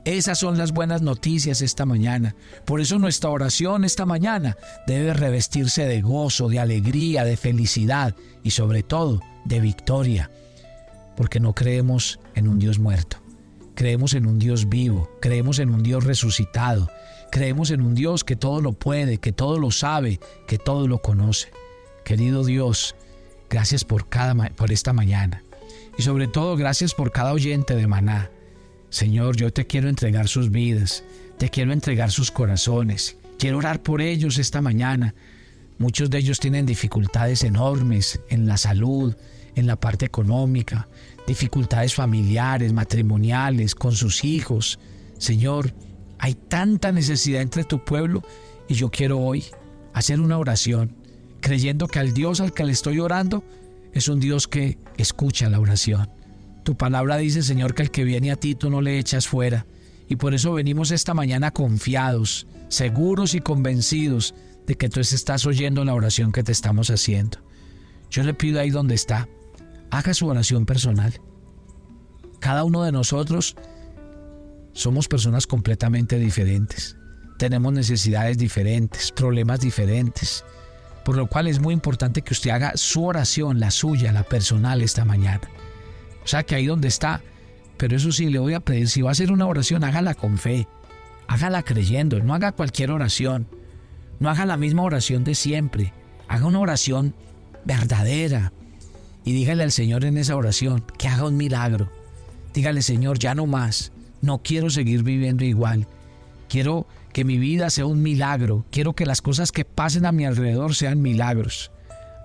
Esas 0.09 0.38
son 0.38 0.57
las 0.57 0.73
buenas 0.73 1.03
noticias 1.03 1.61
esta 1.61 1.85
mañana. 1.85 2.35
Por 2.65 2.81
eso 2.81 2.99
nuestra 2.99 3.29
oración 3.29 3.85
esta 3.85 4.07
mañana 4.07 4.57
debe 4.87 5.12
revestirse 5.12 5.85
de 5.85 6.00
gozo, 6.00 6.49
de 6.49 6.59
alegría, 6.59 7.25
de 7.25 7.37
felicidad 7.37 8.17
y 8.43 8.53
sobre 8.53 8.83
todo 8.83 9.21
de 9.45 9.61
victoria. 9.61 10.31
Porque 11.15 11.41
no 11.41 11.55
creemos 11.55 12.21
en 12.35 12.49
un 12.49 12.59
Dios 12.59 12.79
muerto. 12.79 13.19
Creemos 13.75 14.15
en 14.15 14.25
un 14.25 14.38
Dios 14.38 14.71
vivo, 14.71 15.11
creemos 15.21 15.59
en 15.59 15.69
un 15.69 15.83
Dios 15.83 16.05
resucitado, 16.05 16.88
creemos 17.31 17.71
en 17.71 17.83
un 17.83 17.95
Dios 17.95 18.25
que 18.25 18.35
todo 18.35 18.62
lo 18.62 18.73
puede, 18.73 19.19
que 19.19 19.33
todo 19.33 19.59
lo 19.59 19.71
sabe, 19.71 20.21
que 20.47 20.57
todo 20.57 20.88
lo 20.88 21.03
conoce. 21.03 21.50
Querido 22.07 22.47
Dios, 22.47 22.97
gracias 23.50 23.85
por, 23.85 24.09
cada, 24.09 24.35
por 24.57 24.73
esta 24.73 24.95
mañana. 24.95 25.45
Y 25.99 26.03
sobre 26.03 26.29
todo 26.29 26.57
gracias 26.57 26.95
por 26.95 27.12
cada 27.12 27.35
oyente 27.35 27.77
de 27.77 27.87
Maná. 27.87 28.31
Señor, 28.90 29.37
yo 29.37 29.52
te 29.52 29.66
quiero 29.66 29.88
entregar 29.88 30.28
sus 30.28 30.50
vidas, 30.50 31.04
te 31.38 31.50
quiero 31.50 31.73
entregar 31.73 32.11
sus 32.11 32.30
corazones, 32.30 33.16
quiero 33.38 33.59
orar 33.59 33.83
por 33.83 34.00
ellos 34.00 34.38
esta 34.38 34.62
mañana. 34.62 35.14
Muchos 35.78 36.11
de 36.11 36.18
ellos 36.18 36.40
tienen 36.40 36.66
dificultades 36.66 37.45
enormes 37.45 38.21
en 38.30 38.47
la 38.47 38.57
salud, 38.57 39.14
en 39.54 39.66
la 39.66 39.76
parte 39.76 40.07
económica, 40.07 40.88
dificultades 41.26 41.95
familiares, 41.95 42.73
matrimoniales, 42.73 43.75
con 43.75 43.92
sus 43.92 44.25
hijos. 44.25 44.78
Señor, 45.18 45.75
hay 46.18 46.35
tanta 46.35 46.90
necesidad 46.90 47.42
entre 47.42 47.64
tu 47.64 47.85
pueblo 47.85 48.23
y 48.68 48.75
yo 48.75 48.90
quiero 48.90 49.18
hoy 49.18 49.45
hacer 49.92 50.21
una 50.21 50.38
oración, 50.38 50.97
creyendo 51.40 51.88
que 51.88 51.99
al 51.99 52.14
Dios 52.14 52.40
al 52.40 52.52
que 52.52 52.64
le 52.64 52.73
estoy 52.73 52.99
orando 52.99 53.45
es 53.92 54.09
un 54.09 54.18
Dios 54.18 54.49
que 54.49 54.78
escucha 54.97 55.49
la 55.49 55.61
oración. 55.61 56.18
Tu 56.69 56.77
palabra 56.77 57.17
dice, 57.17 57.43
Señor, 57.43 57.73
que 57.73 57.81
el 57.81 57.91
que 57.91 58.05
viene 58.05 58.31
a 58.31 58.37
ti 58.37 58.55
tú 58.55 58.69
no 58.69 58.83
le 58.83 58.99
echas 58.99 59.27
fuera. 59.27 59.65
Y 60.07 60.17
por 60.17 60.35
eso 60.35 60.53
venimos 60.53 60.91
esta 60.91 61.15
mañana 61.15 61.51
confiados, 61.51 62.47
seguros 62.69 63.33
y 63.33 63.41
convencidos 63.41 64.35
de 64.67 64.75
que 64.75 64.91
tú 64.91 65.01
estás 65.01 65.47
oyendo 65.47 65.83
la 65.87 65.95
oración 65.95 66.31
que 66.31 66.43
te 66.43 66.53
estamos 66.53 66.91
haciendo. 66.91 67.39
Yo 68.11 68.23
le 68.23 68.35
pido 68.35 68.61
ahí 68.61 68.69
donde 68.69 68.95
está, 68.95 69.31
haga 69.91 70.13
su 70.13 70.27
oración 70.27 70.67
personal. 70.67 71.19
Cada 72.39 72.65
uno 72.65 72.83
de 72.83 72.93
nosotros 72.93 73.57
somos 74.75 75.09
personas 75.09 75.47
completamente 75.47 76.19
diferentes. 76.19 76.99
Tenemos 77.39 77.73
necesidades 77.73 78.37
diferentes, 78.37 79.11
problemas 79.11 79.61
diferentes. 79.61 80.45
Por 81.03 81.17
lo 81.17 81.29
cual 81.29 81.47
es 81.47 81.61
muy 81.61 81.73
importante 81.73 82.21
que 82.21 82.35
usted 82.35 82.51
haga 82.51 82.77
su 82.77 83.07
oración, 83.07 83.59
la 83.59 83.71
suya, 83.71 84.13
la 84.13 84.25
personal 84.25 84.83
esta 84.83 85.07
mañana. 85.07 85.49
O 86.29 86.31
sea 86.31 86.43
que 86.43 86.55
ahí 86.55 86.67
donde 86.67 86.89
está, 86.89 87.23
pero 87.79 87.97
eso 87.97 88.13
sí, 88.13 88.29
le 88.29 88.39
voy 88.39 88.53
a 88.53 88.61
pedir, 88.61 88.91
si 88.91 89.01
va 89.01 89.09
a 89.09 89.13
hacer 89.13 89.33
una 89.33 89.47
oración, 89.47 89.83
hágala 89.83 90.13
con 90.13 90.37
fe, 90.37 90.69
hágala 91.27 91.63
creyendo, 91.63 92.21
no 92.21 92.35
haga 92.35 92.53
cualquier 92.53 92.91
oración, 92.91 93.47
no 94.21 94.29
haga 94.29 94.45
la 94.45 94.59
misma 94.59 94.83
oración 94.83 95.25
de 95.25 95.35
siempre, 95.35 95.95
haga 96.29 96.45
una 96.45 96.61
oración 96.61 97.15
verdadera 97.65 98.53
y 99.25 99.33
dígale 99.33 99.63
al 99.63 99.73
Señor 99.73 100.05
en 100.05 100.19
esa 100.19 100.37
oración 100.37 100.85
que 100.99 101.09
haga 101.09 101.25
un 101.25 101.39
milagro. 101.39 101.91
Dígale, 102.53 102.83
Señor, 102.83 103.19
ya 103.19 103.35
no 103.35 103.47
más, 103.47 103.91
no 104.21 104.43
quiero 104.43 104.69
seguir 104.69 105.05
viviendo 105.05 105.47
igual, 105.47 105.87
quiero 106.51 106.87
que 107.15 107.25
mi 107.25 107.39
vida 107.39 107.71
sea 107.71 107.87
un 107.87 108.03
milagro, 108.03 108.67
quiero 108.71 108.93
que 108.93 109.07
las 109.07 109.23
cosas 109.23 109.51
que 109.51 109.65
pasen 109.65 110.05
a 110.05 110.13
mi 110.13 110.27
alrededor 110.27 110.75
sean 110.75 111.01
milagros. 111.01 111.71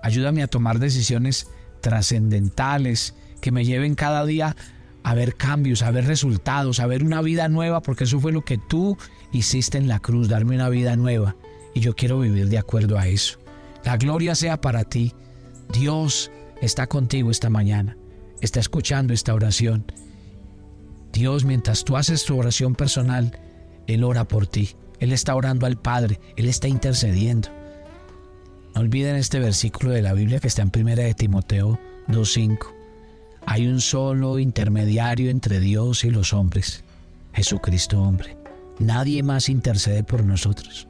Ayúdame 0.02 0.42
a 0.42 0.46
tomar 0.46 0.78
decisiones 0.78 1.48
trascendentales 1.80 3.14
que 3.44 3.52
me 3.52 3.66
lleven 3.66 3.94
cada 3.94 4.24
día 4.24 4.56
a 5.02 5.14
ver 5.14 5.34
cambios, 5.34 5.82
a 5.82 5.90
ver 5.90 6.06
resultados, 6.06 6.80
a 6.80 6.86
ver 6.86 7.04
una 7.04 7.20
vida 7.20 7.46
nueva, 7.50 7.82
porque 7.82 8.04
eso 8.04 8.18
fue 8.18 8.32
lo 8.32 8.42
que 8.42 8.56
tú 8.56 8.96
hiciste 9.32 9.76
en 9.76 9.86
la 9.86 10.00
cruz, 10.00 10.30
darme 10.30 10.54
una 10.54 10.70
vida 10.70 10.96
nueva. 10.96 11.36
Y 11.74 11.80
yo 11.80 11.94
quiero 11.94 12.18
vivir 12.20 12.48
de 12.48 12.56
acuerdo 12.56 12.98
a 12.98 13.06
eso. 13.06 13.38
La 13.84 13.98
gloria 13.98 14.34
sea 14.34 14.62
para 14.62 14.84
ti. 14.84 15.12
Dios 15.74 16.30
está 16.62 16.86
contigo 16.86 17.30
esta 17.30 17.50
mañana, 17.50 17.98
está 18.40 18.60
escuchando 18.60 19.12
esta 19.12 19.34
oración. 19.34 19.92
Dios, 21.12 21.44
mientras 21.44 21.84
tú 21.84 21.98
haces 21.98 22.24
tu 22.24 22.38
oración 22.38 22.74
personal, 22.74 23.38
Él 23.86 24.04
ora 24.04 24.26
por 24.26 24.46
ti. 24.46 24.70
Él 25.00 25.12
está 25.12 25.34
orando 25.34 25.66
al 25.66 25.76
Padre, 25.76 26.18
Él 26.36 26.48
está 26.48 26.66
intercediendo. 26.66 27.50
No 28.74 28.80
olviden 28.80 29.16
este 29.16 29.38
versículo 29.38 29.90
de 29.90 30.00
la 30.00 30.14
Biblia 30.14 30.40
que 30.40 30.48
está 30.48 30.62
en 30.62 30.72
1 30.74 30.96
de 30.96 31.12
Timoteo 31.12 31.78
2.5. 32.08 32.73
Hay 33.46 33.66
un 33.66 33.80
solo 33.80 34.38
intermediario 34.38 35.30
entre 35.30 35.60
Dios 35.60 36.04
y 36.04 36.10
los 36.10 36.32
hombres, 36.32 36.82
Jesucristo 37.32 38.00
hombre. 38.00 38.36
Nadie 38.78 39.22
más 39.22 39.48
intercede 39.48 40.02
por 40.02 40.24
nosotros. 40.24 40.88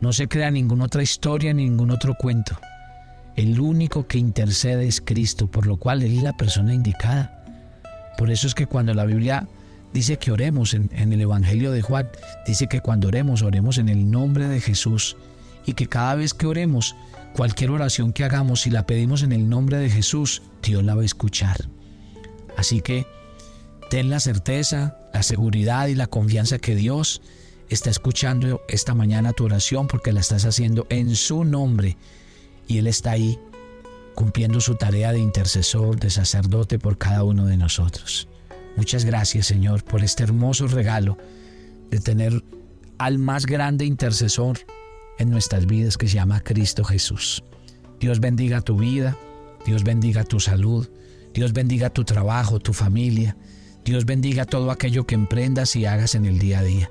No 0.00 0.12
se 0.12 0.28
crea 0.28 0.50
ninguna 0.50 0.84
otra 0.84 1.02
historia, 1.02 1.54
ningún 1.54 1.90
otro 1.90 2.14
cuento. 2.14 2.58
El 3.36 3.60
único 3.60 4.06
que 4.06 4.18
intercede 4.18 4.86
es 4.86 5.00
Cristo, 5.00 5.46
por 5.46 5.66
lo 5.66 5.76
cual 5.76 6.02
Él 6.02 6.16
es 6.16 6.22
la 6.22 6.36
persona 6.36 6.74
indicada. 6.74 7.44
Por 8.18 8.30
eso 8.30 8.46
es 8.46 8.54
que 8.54 8.66
cuando 8.66 8.92
la 8.92 9.04
Biblia 9.04 9.46
dice 9.92 10.18
que 10.18 10.32
oremos 10.32 10.74
en, 10.74 10.90
en, 10.92 11.12
el 11.12 11.20
Evangelio 11.20 11.70
de 11.70 11.82
Juan, 11.82 12.08
dice 12.46 12.66
que 12.66 12.80
cuando 12.80 13.08
oremos, 13.08 13.42
oremos 13.42 13.78
en 13.78 13.88
el 13.88 14.10
nombre 14.10 14.48
de 14.48 14.60
Jesús 14.60 15.16
y 15.66 15.74
que 15.74 15.86
cada 15.86 16.14
vez 16.14 16.34
que 16.34 16.46
oremos, 16.46 16.96
cualquier 17.34 17.70
oración 17.70 18.12
que 18.12 18.24
hagamos, 18.24 18.62
si 18.62 18.70
la 18.70 18.86
pedimos 18.86 19.22
en 19.22 19.32
el 19.32 19.48
nombre 19.48 19.78
de 19.78 19.90
Jesús, 19.90 20.42
Dios 20.62 20.82
la 20.84 20.94
va 20.94 21.02
a 21.02 21.06
escuchar. 21.06 21.68
Así 22.56 22.80
que 22.80 23.06
ten 23.90 24.10
la 24.10 24.20
certeza, 24.20 24.98
la 25.12 25.22
seguridad 25.22 25.88
y 25.88 25.94
la 25.94 26.06
confianza 26.06 26.58
que 26.58 26.74
Dios 26.74 27.20
está 27.68 27.90
escuchando 27.90 28.62
esta 28.68 28.94
mañana 28.94 29.32
tu 29.32 29.44
oración 29.44 29.88
porque 29.88 30.12
la 30.12 30.20
estás 30.20 30.44
haciendo 30.44 30.86
en 30.88 31.16
su 31.16 31.44
nombre 31.44 31.96
y 32.68 32.78
Él 32.78 32.86
está 32.86 33.12
ahí 33.12 33.38
cumpliendo 34.14 34.60
su 34.60 34.76
tarea 34.76 35.12
de 35.12 35.18
intercesor, 35.18 35.98
de 35.98 36.10
sacerdote 36.10 36.78
por 36.78 36.96
cada 36.96 37.22
uno 37.22 37.46
de 37.46 37.56
nosotros. 37.56 38.28
Muchas 38.76 39.04
gracias 39.04 39.46
Señor 39.46 39.84
por 39.84 40.02
este 40.02 40.22
hermoso 40.22 40.66
regalo 40.68 41.18
de 41.90 42.00
tener 42.00 42.42
al 42.98 43.18
más 43.18 43.46
grande 43.46 43.84
intercesor 43.84 44.58
en 45.18 45.30
nuestras 45.30 45.66
vidas 45.66 45.96
que 45.96 46.08
se 46.08 46.14
llama 46.14 46.40
Cristo 46.40 46.84
Jesús. 46.84 47.42
Dios 48.00 48.20
bendiga 48.20 48.60
tu 48.60 48.76
vida, 48.76 49.16
Dios 49.64 49.84
bendiga 49.84 50.24
tu 50.24 50.40
salud, 50.40 50.88
Dios 51.36 51.52
bendiga 51.52 51.90
tu 51.90 52.02
trabajo, 52.02 52.60
tu 52.60 52.72
familia. 52.72 53.36
Dios 53.84 54.06
bendiga 54.06 54.46
todo 54.46 54.70
aquello 54.70 55.06
que 55.06 55.14
emprendas 55.14 55.76
y 55.76 55.84
hagas 55.84 56.14
en 56.14 56.24
el 56.24 56.38
día 56.38 56.60
a 56.60 56.62
día. 56.62 56.90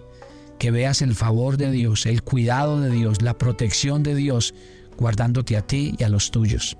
Que 0.59 0.69
veas 0.69 1.01
el 1.01 1.15
favor 1.15 1.57
de 1.57 1.71
Dios, 1.71 2.05
el 2.05 2.21
cuidado 2.21 2.79
de 2.79 2.91
Dios, 2.91 3.23
la 3.23 3.39
protección 3.39 4.03
de 4.03 4.13
Dios, 4.13 4.53
guardándote 4.99 5.57
a 5.57 5.65
ti 5.65 5.95
y 5.97 6.03
a 6.03 6.09
los 6.09 6.29
tuyos. 6.29 6.77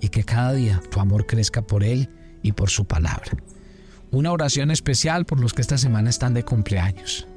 Y 0.00 0.08
que 0.08 0.24
cada 0.24 0.52
día 0.52 0.82
tu 0.90 0.98
amor 0.98 1.26
crezca 1.26 1.62
por 1.62 1.84
Él 1.84 2.08
y 2.42 2.50
por 2.50 2.70
su 2.70 2.86
palabra. 2.86 3.30
Una 4.10 4.32
oración 4.32 4.72
especial 4.72 5.26
por 5.26 5.38
los 5.38 5.54
que 5.54 5.62
esta 5.62 5.78
semana 5.78 6.10
están 6.10 6.34
de 6.34 6.42
cumpleaños. 6.42 7.28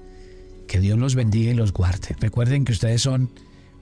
Que 0.67 0.79
Dios 0.79 0.97
los 0.97 1.13
bendiga 1.13 1.51
y 1.51 1.55
los 1.55 1.73
guarde. 1.73 2.15
Recuerden 2.19 2.65
que 2.65 2.71
ustedes 2.71 3.03
son 3.03 3.29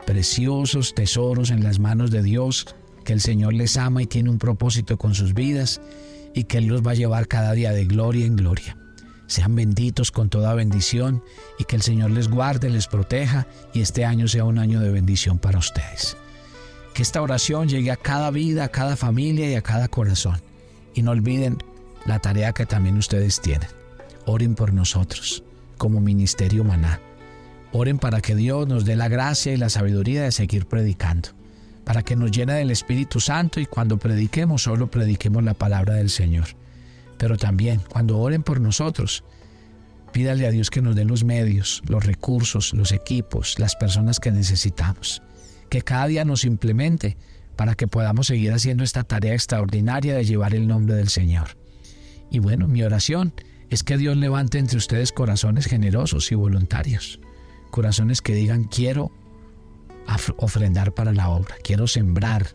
preciosos 0.06 0.94
tesoros 0.94 1.50
en 1.50 1.64
las 1.64 1.80
manos 1.80 2.12
de 2.12 2.24
Dios 2.24 2.76
que 3.06 3.14
el 3.14 3.22
Señor 3.22 3.54
les 3.54 3.78
ama 3.78 4.02
y 4.02 4.08
tiene 4.08 4.30
un 4.30 4.40
propósito 4.40 4.98
con 4.98 5.16
sus 5.16 5.34
vidas 5.34 5.80
y 6.34 6.44
que 6.44 6.58
Él 6.58 6.66
los 6.66 6.86
va 6.86 6.92
a 6.92 6.96
llevar 6.96 7.30
cada 7.30 7.54
día 7.54 7.72
de 7.72 7.86
gloria 7.86 8.26
en 8.26 8.36
gloria. 8.36 8.76
Sean 9.28 9.56
benditos 9.56 10.12
con 10.12 10.30
toda 10.30 10.54
bendición 10.54 11.24
y 11.58 11.64
que 11.64 11.78
el 11.78 11.82
Señor 11.82 12.12
les 12.12 12.28
guarde, 12.28 12.70
les 12.70 12.88
proteja 12.88 13.48
y 13.74 13.80
este 13.80 14.04
año 14.04 14.28
sea 14.28 14.44
un 14.44 14.60
año 14.60 14.82
de 14.82 14.92
bendición 14.92 15.40
para 15.40 15.60
ustedes. 15.60 16.18
Que 16.94 17.02
esta 17.02 17.22
oración 17.22 17.70
llegue 17.70 17.92
a 17.92 17.96
cada 17.96 18.30
vida, 18.32 18.66
a 18.66 18.70
cada 18.70 18.98
familia 18.98 19.50
y 19.50 19.56
a 19.56 19.62
cada 19.62 19.88
corazón. 19.88 20.42
Y 20.94 21.02
no 21.02 21.12
olviden 21.12 21.58
la 22.06 22.20
tarea 22.20 22.54
que 22.54 22.66
también 22.66 22.98
ustedes 22.98 23.42
tienen. 23.42 23.70
Oren 24.26 24.56
por 24.56 24.74
nosotros 24.74 25.44
como 25.78 26.02
ministerio 26.02 26.64
maná. 26.64 27.00
Oren 27.72 28.00
para 28.00 28.22
que 28.22 28.36
Dios 28.36 28.68
nos 28.68 28.86
dé 28.86 28.96
la 28.96 29.10
gracia 29.10 29.54
y 29.54 29.58
la 29.58 29.70
sabiduría 29.70 30.24
de 30.24 30.32
seguir 30.32 30.66
predicando 30.66 31.35
para 31.86 32.04
que 32.04 32.16
nos 32.16 32.32
llene 32.32 32.54
del 32.54 32.72
Espíritu 32.72 33.20
Santo 33.20 33.60
y 33.60 33.66
cuando 33.68 33.98
prediquemos 33.98 34.64
solo 34.64 34.90
prediquemos 34.90 35.44
la 35.44 35.54
palabra 35.54 35.94
del 35.94 36.10
Señor. 36.10 36.48
Pero 37.18 37.38
también 37.38 37.80
cuando 37.90 38.18
oren 38.18 38.44
por 38.44 38.60
nosotros, 38.60 39.24
pídale 40.12 40.48
a 40.48 40.52
Dios 40.52 40.70
que 40.70 40.82
nos 40.82 40.96
dé 40.96 41.06
los 41.06 41.24
medios, 41.24 41.82
los 41.88 42.06
recursos, 42.06 42.74
los 42.74 42.92
equipos, 42.92 43.60
las 43.60 43.76
personas 43.76 44.20
que 44.20 44.32
necesitamos. 44.32 45.22
Que 45.70 45.84
cada 45.84 46.08
día 46.08 46.26
nos 46.26 46.44
implemente 46.44 47.18
para 47.56 47.76
que 47.76 47.88
podamos 47.88 48.28
seguir 48.28 48.52
haciendo 48.52 48.84
esta 48.84 49.04
tarea 49.04 49.34
extraordinaria 49.34 50.16
de 50.16 50.26
llevar 50.26 50.56
el 50.56 50.68
nombre 50.68 50.96
del 50.96 51.10
Señor. 51.10 51.58
Y 52.32 52.40
bueno, 52.40 52.68
mi 52.68 52.84
oración 52.84 53.34
es 53.70 53.84
que 53.84 53.98
Dios 53.98 54.18
levante 54.18 54.58
entre 54.58 54.78
ustedes 54.78 55.12
corazones 55.12 55.68
generosos 55.68 56.32
y 56.32 56.36
voluntarios. 56.36 57.20
Corazones 57.72 58.22
que 58.22 58.36
digan 58.36 58.66
quiero 58.66 59.12
ofrendar 60.38 60.94
para 60.94 61.14
la 61.14 61.30
obra, 61.30 61.56
quiero 61.64 61.88
sembrar 61.88 62.48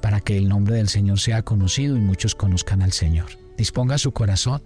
para 0.00 0.20
que 0.20 0.36
el 0.36 0.48
nombre 0.48 0.74
del 0.76 0.88
Señor 0.88 1.20
sea 1.20 1.42
conocido 1.42 1.96
y 1.96 2.00
muchos 2.00 2.34
conozcan 2.34 2.82
al 2.82 2.92
Señor. 2.92 3.26
Disponga 3.56 3.98
su 3.98 4.12
corazón, 4.12 4.62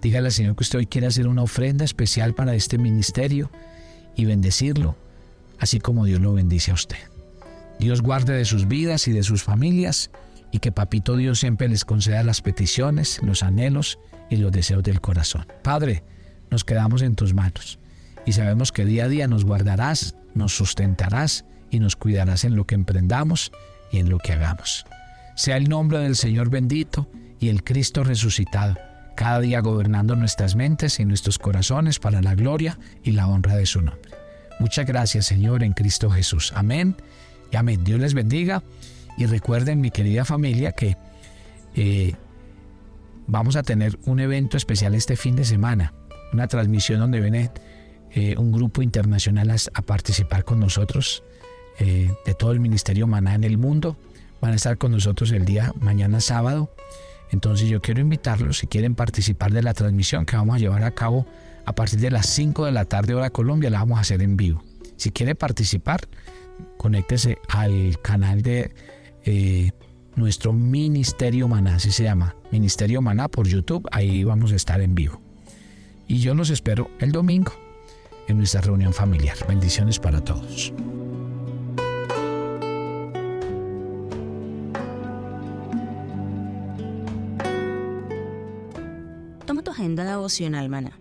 dígale 0.00 0.26
al 0.26 0.32
Señor 0.32 0.56
que 0.56 0.64
usted 0.64 0.80
hoy 0.80 0.86
quiere 0.86 1.06
hacer 1.06 1.28
una 1.28 1.42
ofrenda 1.42 1.84
especial 1.84 2.34
para 2.34 2.54
este 2.54 2.78
ministerio 2.78 3.50
y 4.16 4.24
bendecirlo, 4.24 4.96
así 5.58 5.78
como 5.78 6.04
Dios 6.04 6.20
lo 6.20 6.34
bendice 6.34 6.72
a 6.72 6.74
usted. 6.74 6.98
Dios 7.78 8.02
guarde 8.02 8.34
de 8.34 8.44
sus 8.44 8.68
vidas 8.68 9.06
y 9.08 9.12
de 9.12 9.22
sus 9.22 9.42
familias 9.42 10.10
y 10.50 10.58
que 10.58 10.72
Papito 10.72 11.16
Dios 11.16 11.38
siempre 11.38 11.68
les 11.68 11.84
conceda 11.84 12.22
las 12.22 12.42
peticiones, 12.42 13.20
los 13.22 13.42
anhelos 13.42 13.98
y 14.30 14.36
los 14.36 14.52
deseos 14.52 14.82
del 14.82 15.00
corazón. 15.00 15.46
Padre, 15.62 16.02
nos 16.50 16.64
quedamos 16.64 17.02
en 17.02 17.14
tus 17.14 17.34
manos 17.34 17.78
y 18.26 18.32
sabemos 18.32 18.72
que 18.72 18.84
día 18.84 19.04
a 19.04 19.08
día 19.08 19.28
nos 19.28 19.44
guardarás, 19.44 20.16
nos 20.34 20.54
sustentarás 20.54 21.44
y 21.72 21.80
nos 21.80 21.96
cuidarás 21.96 22.44
en 22.44 22.54
lo 22.54 22.66
que 22.66 22.76
emprendamos 22.76 23.50
y 23.90 23.98
en 23.98 24.10
lo 24.10 24.18
que 24.18 24.34
hagamos. 24.34 24.84
Sea 25.34 25.56
el 25.56 25.68
nombre 25.68 25.98
del 25.98 26.14
Señor 26.14 26.50
bendito 26.50 27.08
y 27.40 27.48
el 27.48 27.64
Cristo 27.64 28.04
resucitado, 28.04 28.76
cada 29.16 29.40
día 29.40 29.60
gobernando 29.60 30.14
nuestras 30.14 30.54
mentes 30.54 31.00
y 31.00 31.04
nuestros 31.06 31.38
corazones 31.38 31.98
para 31.98 32.20
la 32.20 32.34
gloria 32.34 32.78
y 33.02 33.12
la 33.12 33.26
honra 33.26 33.56
de 33.56 33.66
su 33.66 33.80
nombre. 33.80 34.10
Muchas 34.60 34.86
gracias 34.86 35.26
Señor 35.26 35.64
en 35.64 35.72
Cristo 35.72 36.10
Jesús. 36.10 36.52
Amén 36.54 36.94
y 37.50 37.56
amén. 37.56 37.82
Dios 37.84 37.98
les 37.98 38.12
bendiga 38.12 38.62
y 39.16 39.24
recuerden 39.24 39.80
mi 39.80 39.90
querida 39.90 40.26
familia 40.26 40.72
que 40.72 40.98
eh, 41.74 42.14
vamos 43.26 43.56
a 43.56 43.62
tener 43.62 43.98
un 44.04 44.20
evento 44.20 44.58
especial 44.58 44.94
este 44.94 45.16
fin 45.16 45.36
de 45.36 45.46
semana, 45.46 45.94
una 46.34 46.48
transmisión 46.48 47.00
donde 47.00 47.20
viene 47.20 47.50
eh, 48.10 48.36
un 48.36 48.52
grupo 48.52 48.82
internacional 48.82 49.50
a 49.50 49.82
participar 49.82 50.44
con 50.44 50.60
nosotros 50.60 51.22
eh, 51.78 52.12
de 52.24 52.34
todo 52.34 52.52
el 52.52 52.60
Ministerio 52.60 53.06
Maná 53.06 53.34
en 53.34 53.44
el 53.44 53.58
mundo. 53.58 53.96
Van 54.40 54.52
a 54.52 54.56
estar 54.56 54.78
con 54.78 54.92
nosotros 54.92 55.30
el 55.32 55.44
día 55.44 55.72
mañana 55.80 56.20
sábado. 56.20 56.74
Entonces 57.30 57.68
yo 57.68 57.80
quiero 57.80 58.00
invitarlos 58.00 58.58
si 58.58 58.66
quieren 58.66 58.94
participar 58.94 59.52
de 59.52 59.62
la 59.62 59.72
transmisión 59.72 60.26
que 60.26 60.36
vamos 60.36 60.56
a 60.56 60.58
llevar 60.58 60.84
a 60.84 60.90
cabo 60.90 61.26
a 61.64 61.74
partir 61.74 62.00
de 62.00 62.10
las 62.10 62.26
5 62.26 62.66
de 62.66 62.72
la 62.72 62.84
tarde 62.84 63.14
hora 63.14 63.30
Colombia, 63.30 63.70
la 63.70 63.78
vamos 63.78 63.98
a 63.98 64.02
hacer 64.02 64.20
en 64.22 64.36
vivo. 64.36 64.62
Si 64.96 65.10
quiere 65.12 65.34
participar, 65.34 66.00
conéctese 66.76 67.38
al 67.48 67.98
canal 68.02 68.42
de, 68.42 68.74
eh, 69.24 69.70
nuestro 70.16 70.52
Ministerio 70.52 71.48
Maná, 71.48 71.76
así 71.76 71.90
se 71.90 72.04
llama, 72.04 72.36
Ministerio 72.50 73.00
Maná 73.00 73.28
por 73.28 73.46
YouTube, 73.48 73.88
ahí 73.92 74.24
vamos 74.24 74.52
a 74.52 74.56
estar 74.56 74.80
en 74.80 74.94
vivo. 74.94 75.20
Y 76.06 76.18
yo 76.18 76.34
los 76.34 76.50
espero 76.50 76.90
el 77.00 77.12
domingo 77.12 77.52
en 78.28 78.38
nuestra 78.38 78.60
reunión 78.60 78.92
familiar. 78.92 79.36
Bendiciones 79.48 79.98
para 79.98 80.22
todos. 80.22 80.72
Agenda 89.92 90.10
devocional, 90.10 90.70
Maná. 90.70 90.98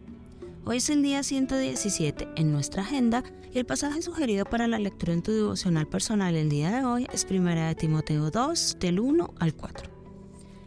Hoy 0.66 0.78
es 0.78 0.90
el 0.90 1.02
día 1.02 1.24
117 1.24 2.28
en 2.36 2.52
nuestra 2.52 2.82
agenda 2.82 3.24
y 3.54 3.58
el 3.58 3.66
pasaje 3.66 4.02
sugerido 4.02 4.44
para 4.44 4.68
la 4.68 4.80
lectura 4.80 5.14
en 5.14 5.24
tu 5.24 5.32
devocional 5.32 5.88
personal 5.88 6.36
el 6.36 6.50
día 6.50 6.72
de 6.72 6.84
hoy 6.84 7.08
es 7.14 7.26
1 7.30 7.68
de 7.68 7.76
Timoteo 7.76 8.32
2, 8.32 8.78
del 8.82 9.00
1 9.00 9.34
al 9.40 9.54
4. 9.54 9.90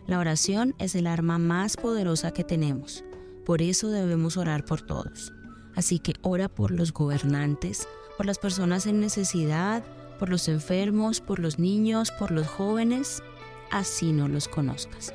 La 0.06 0.18
oración 0.18 0.74
es 0.78 0.94
el 0.94 1.06
arma 1.06 1.36
más 1.36 1.76
poderosa 1.76 2.30
que 2.30 2.44
tenemos, 2.44 3.04
por 3.44 3.60
eso 3.60 3.90
debemos 3.90 4.38
orar 4.38 4.64
por 4.64 4.80
todos. 4.80 5.34
Así 5.74 5.98
que 5.98 6.14
ora 6.22 6.48
por 6.48 6.70
los 6.70 6.94
gobernantes, 6.94 7.86
por 8.16 8.24
las 8.24 8.38
personas 8.38 8.86
en 8.86 9.00
necesidad, 9.00 9.84
por 10.18 10.30
los 10.30 10.48
enfermos, 10.48 11.20
por 11.20 11.40
los 11.40 11.58
niños, 11.58 12.10
por 12.10 12.30
los 12.30 12.46
jóvenes, 12.46 13.22
así 13.70 14.12
no 14.12 14.28
los 14.28 14.48
conozcas. 14.48 15.12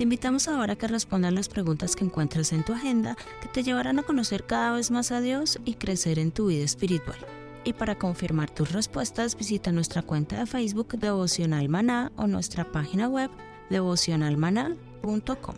Te 0.00 0.04
invitamos 0.04 0.48
ahora 0.48 0.72
a 0.72 0.76
que 0.76 0.88
respondas 0.88 1.34
las 1.34 1.50
preguntas 1.50 1.94
que 1.94 2.06
encuentres 2.06 2.54
en 2.54 2.64
tu 2.64 2.72
agenda 2.72 3.18
que 3.42 3.48
te 3.48 3.62
llevarán 3.62 3.98
a 3.98 4.02
conocer 4.02 4.46
cada 4.46 4.72
vez 4.72 4.90
más 4.90 5.12
a 5.12 5.20
Dios 5.20 5.58
y 5.66 5.74
crecer 5.74 6.18
en 6.18 6.32
tu 6.32 6.46
vida 6.46 6.64
espiritual. 6.64 7.18
Y 7.64 7.74
para 7.74 7.98
confirmar 7.98 8.48
tus 8.48 8.72
respuestas, 8.72 9.36
visita 9.36 9.72
nuestra 9.72 10.00
cuenta 10.00 10.38
de 10.38 10.46
Facebook 10.46 10.98
Devocional 10.98 11.68
Maná 11.68 12.12
o 12.16 12.26
nuestra 12.26 12.64
página 12.64 13.10
web 13.10 13.30
devocionalmaná.com. 13.68 15.54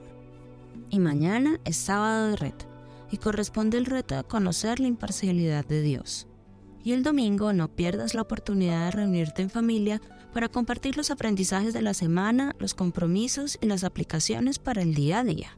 Y 0.90 0.99
mañana 0.99 1.61
es 1.64 1.76
sábado 1.76 2.30
de 2.30 2.34
reto 2.34 2.64
y 3.12 3.18
corresponde 3.18 3.78
el 3.78 3.87
reto 3.87 4.16
de 4.16 4.25
conocer 4.25 4.80
la 4.80 4.88
imparcialidad 4.88 5.64
de 5.64 5.82
Dios. 5.82 6.26
Y 6.82 6.94
el 6.94 7.04
domingo 7.04 7.52
no 7.52 7.68
pierdas 7.68 8.14
la 8.14 8.22
oportunidad 8.22 8.87
de 8.87 8.90
reunirte 8.90 9.42
en 9.42 9.50
familia 9.50 10.00
para 10.32 10.48
compartir 10.48 10.96
los 10.96 11.10
aprendizajes 11.10 11.72
de 11.74 11.82
la 11.82 11.94
semana, 11.94 12.54
los 12.58 12.74
compromisos 12.74 13.58
y 13.60 13.66
las 13.66 13.84
aplicaciones 13.84 14.58
para 14.58 14.82
el 14.82 14.94
día 14.94 15.20
a 15.20 15.24
día. 15.24 15.56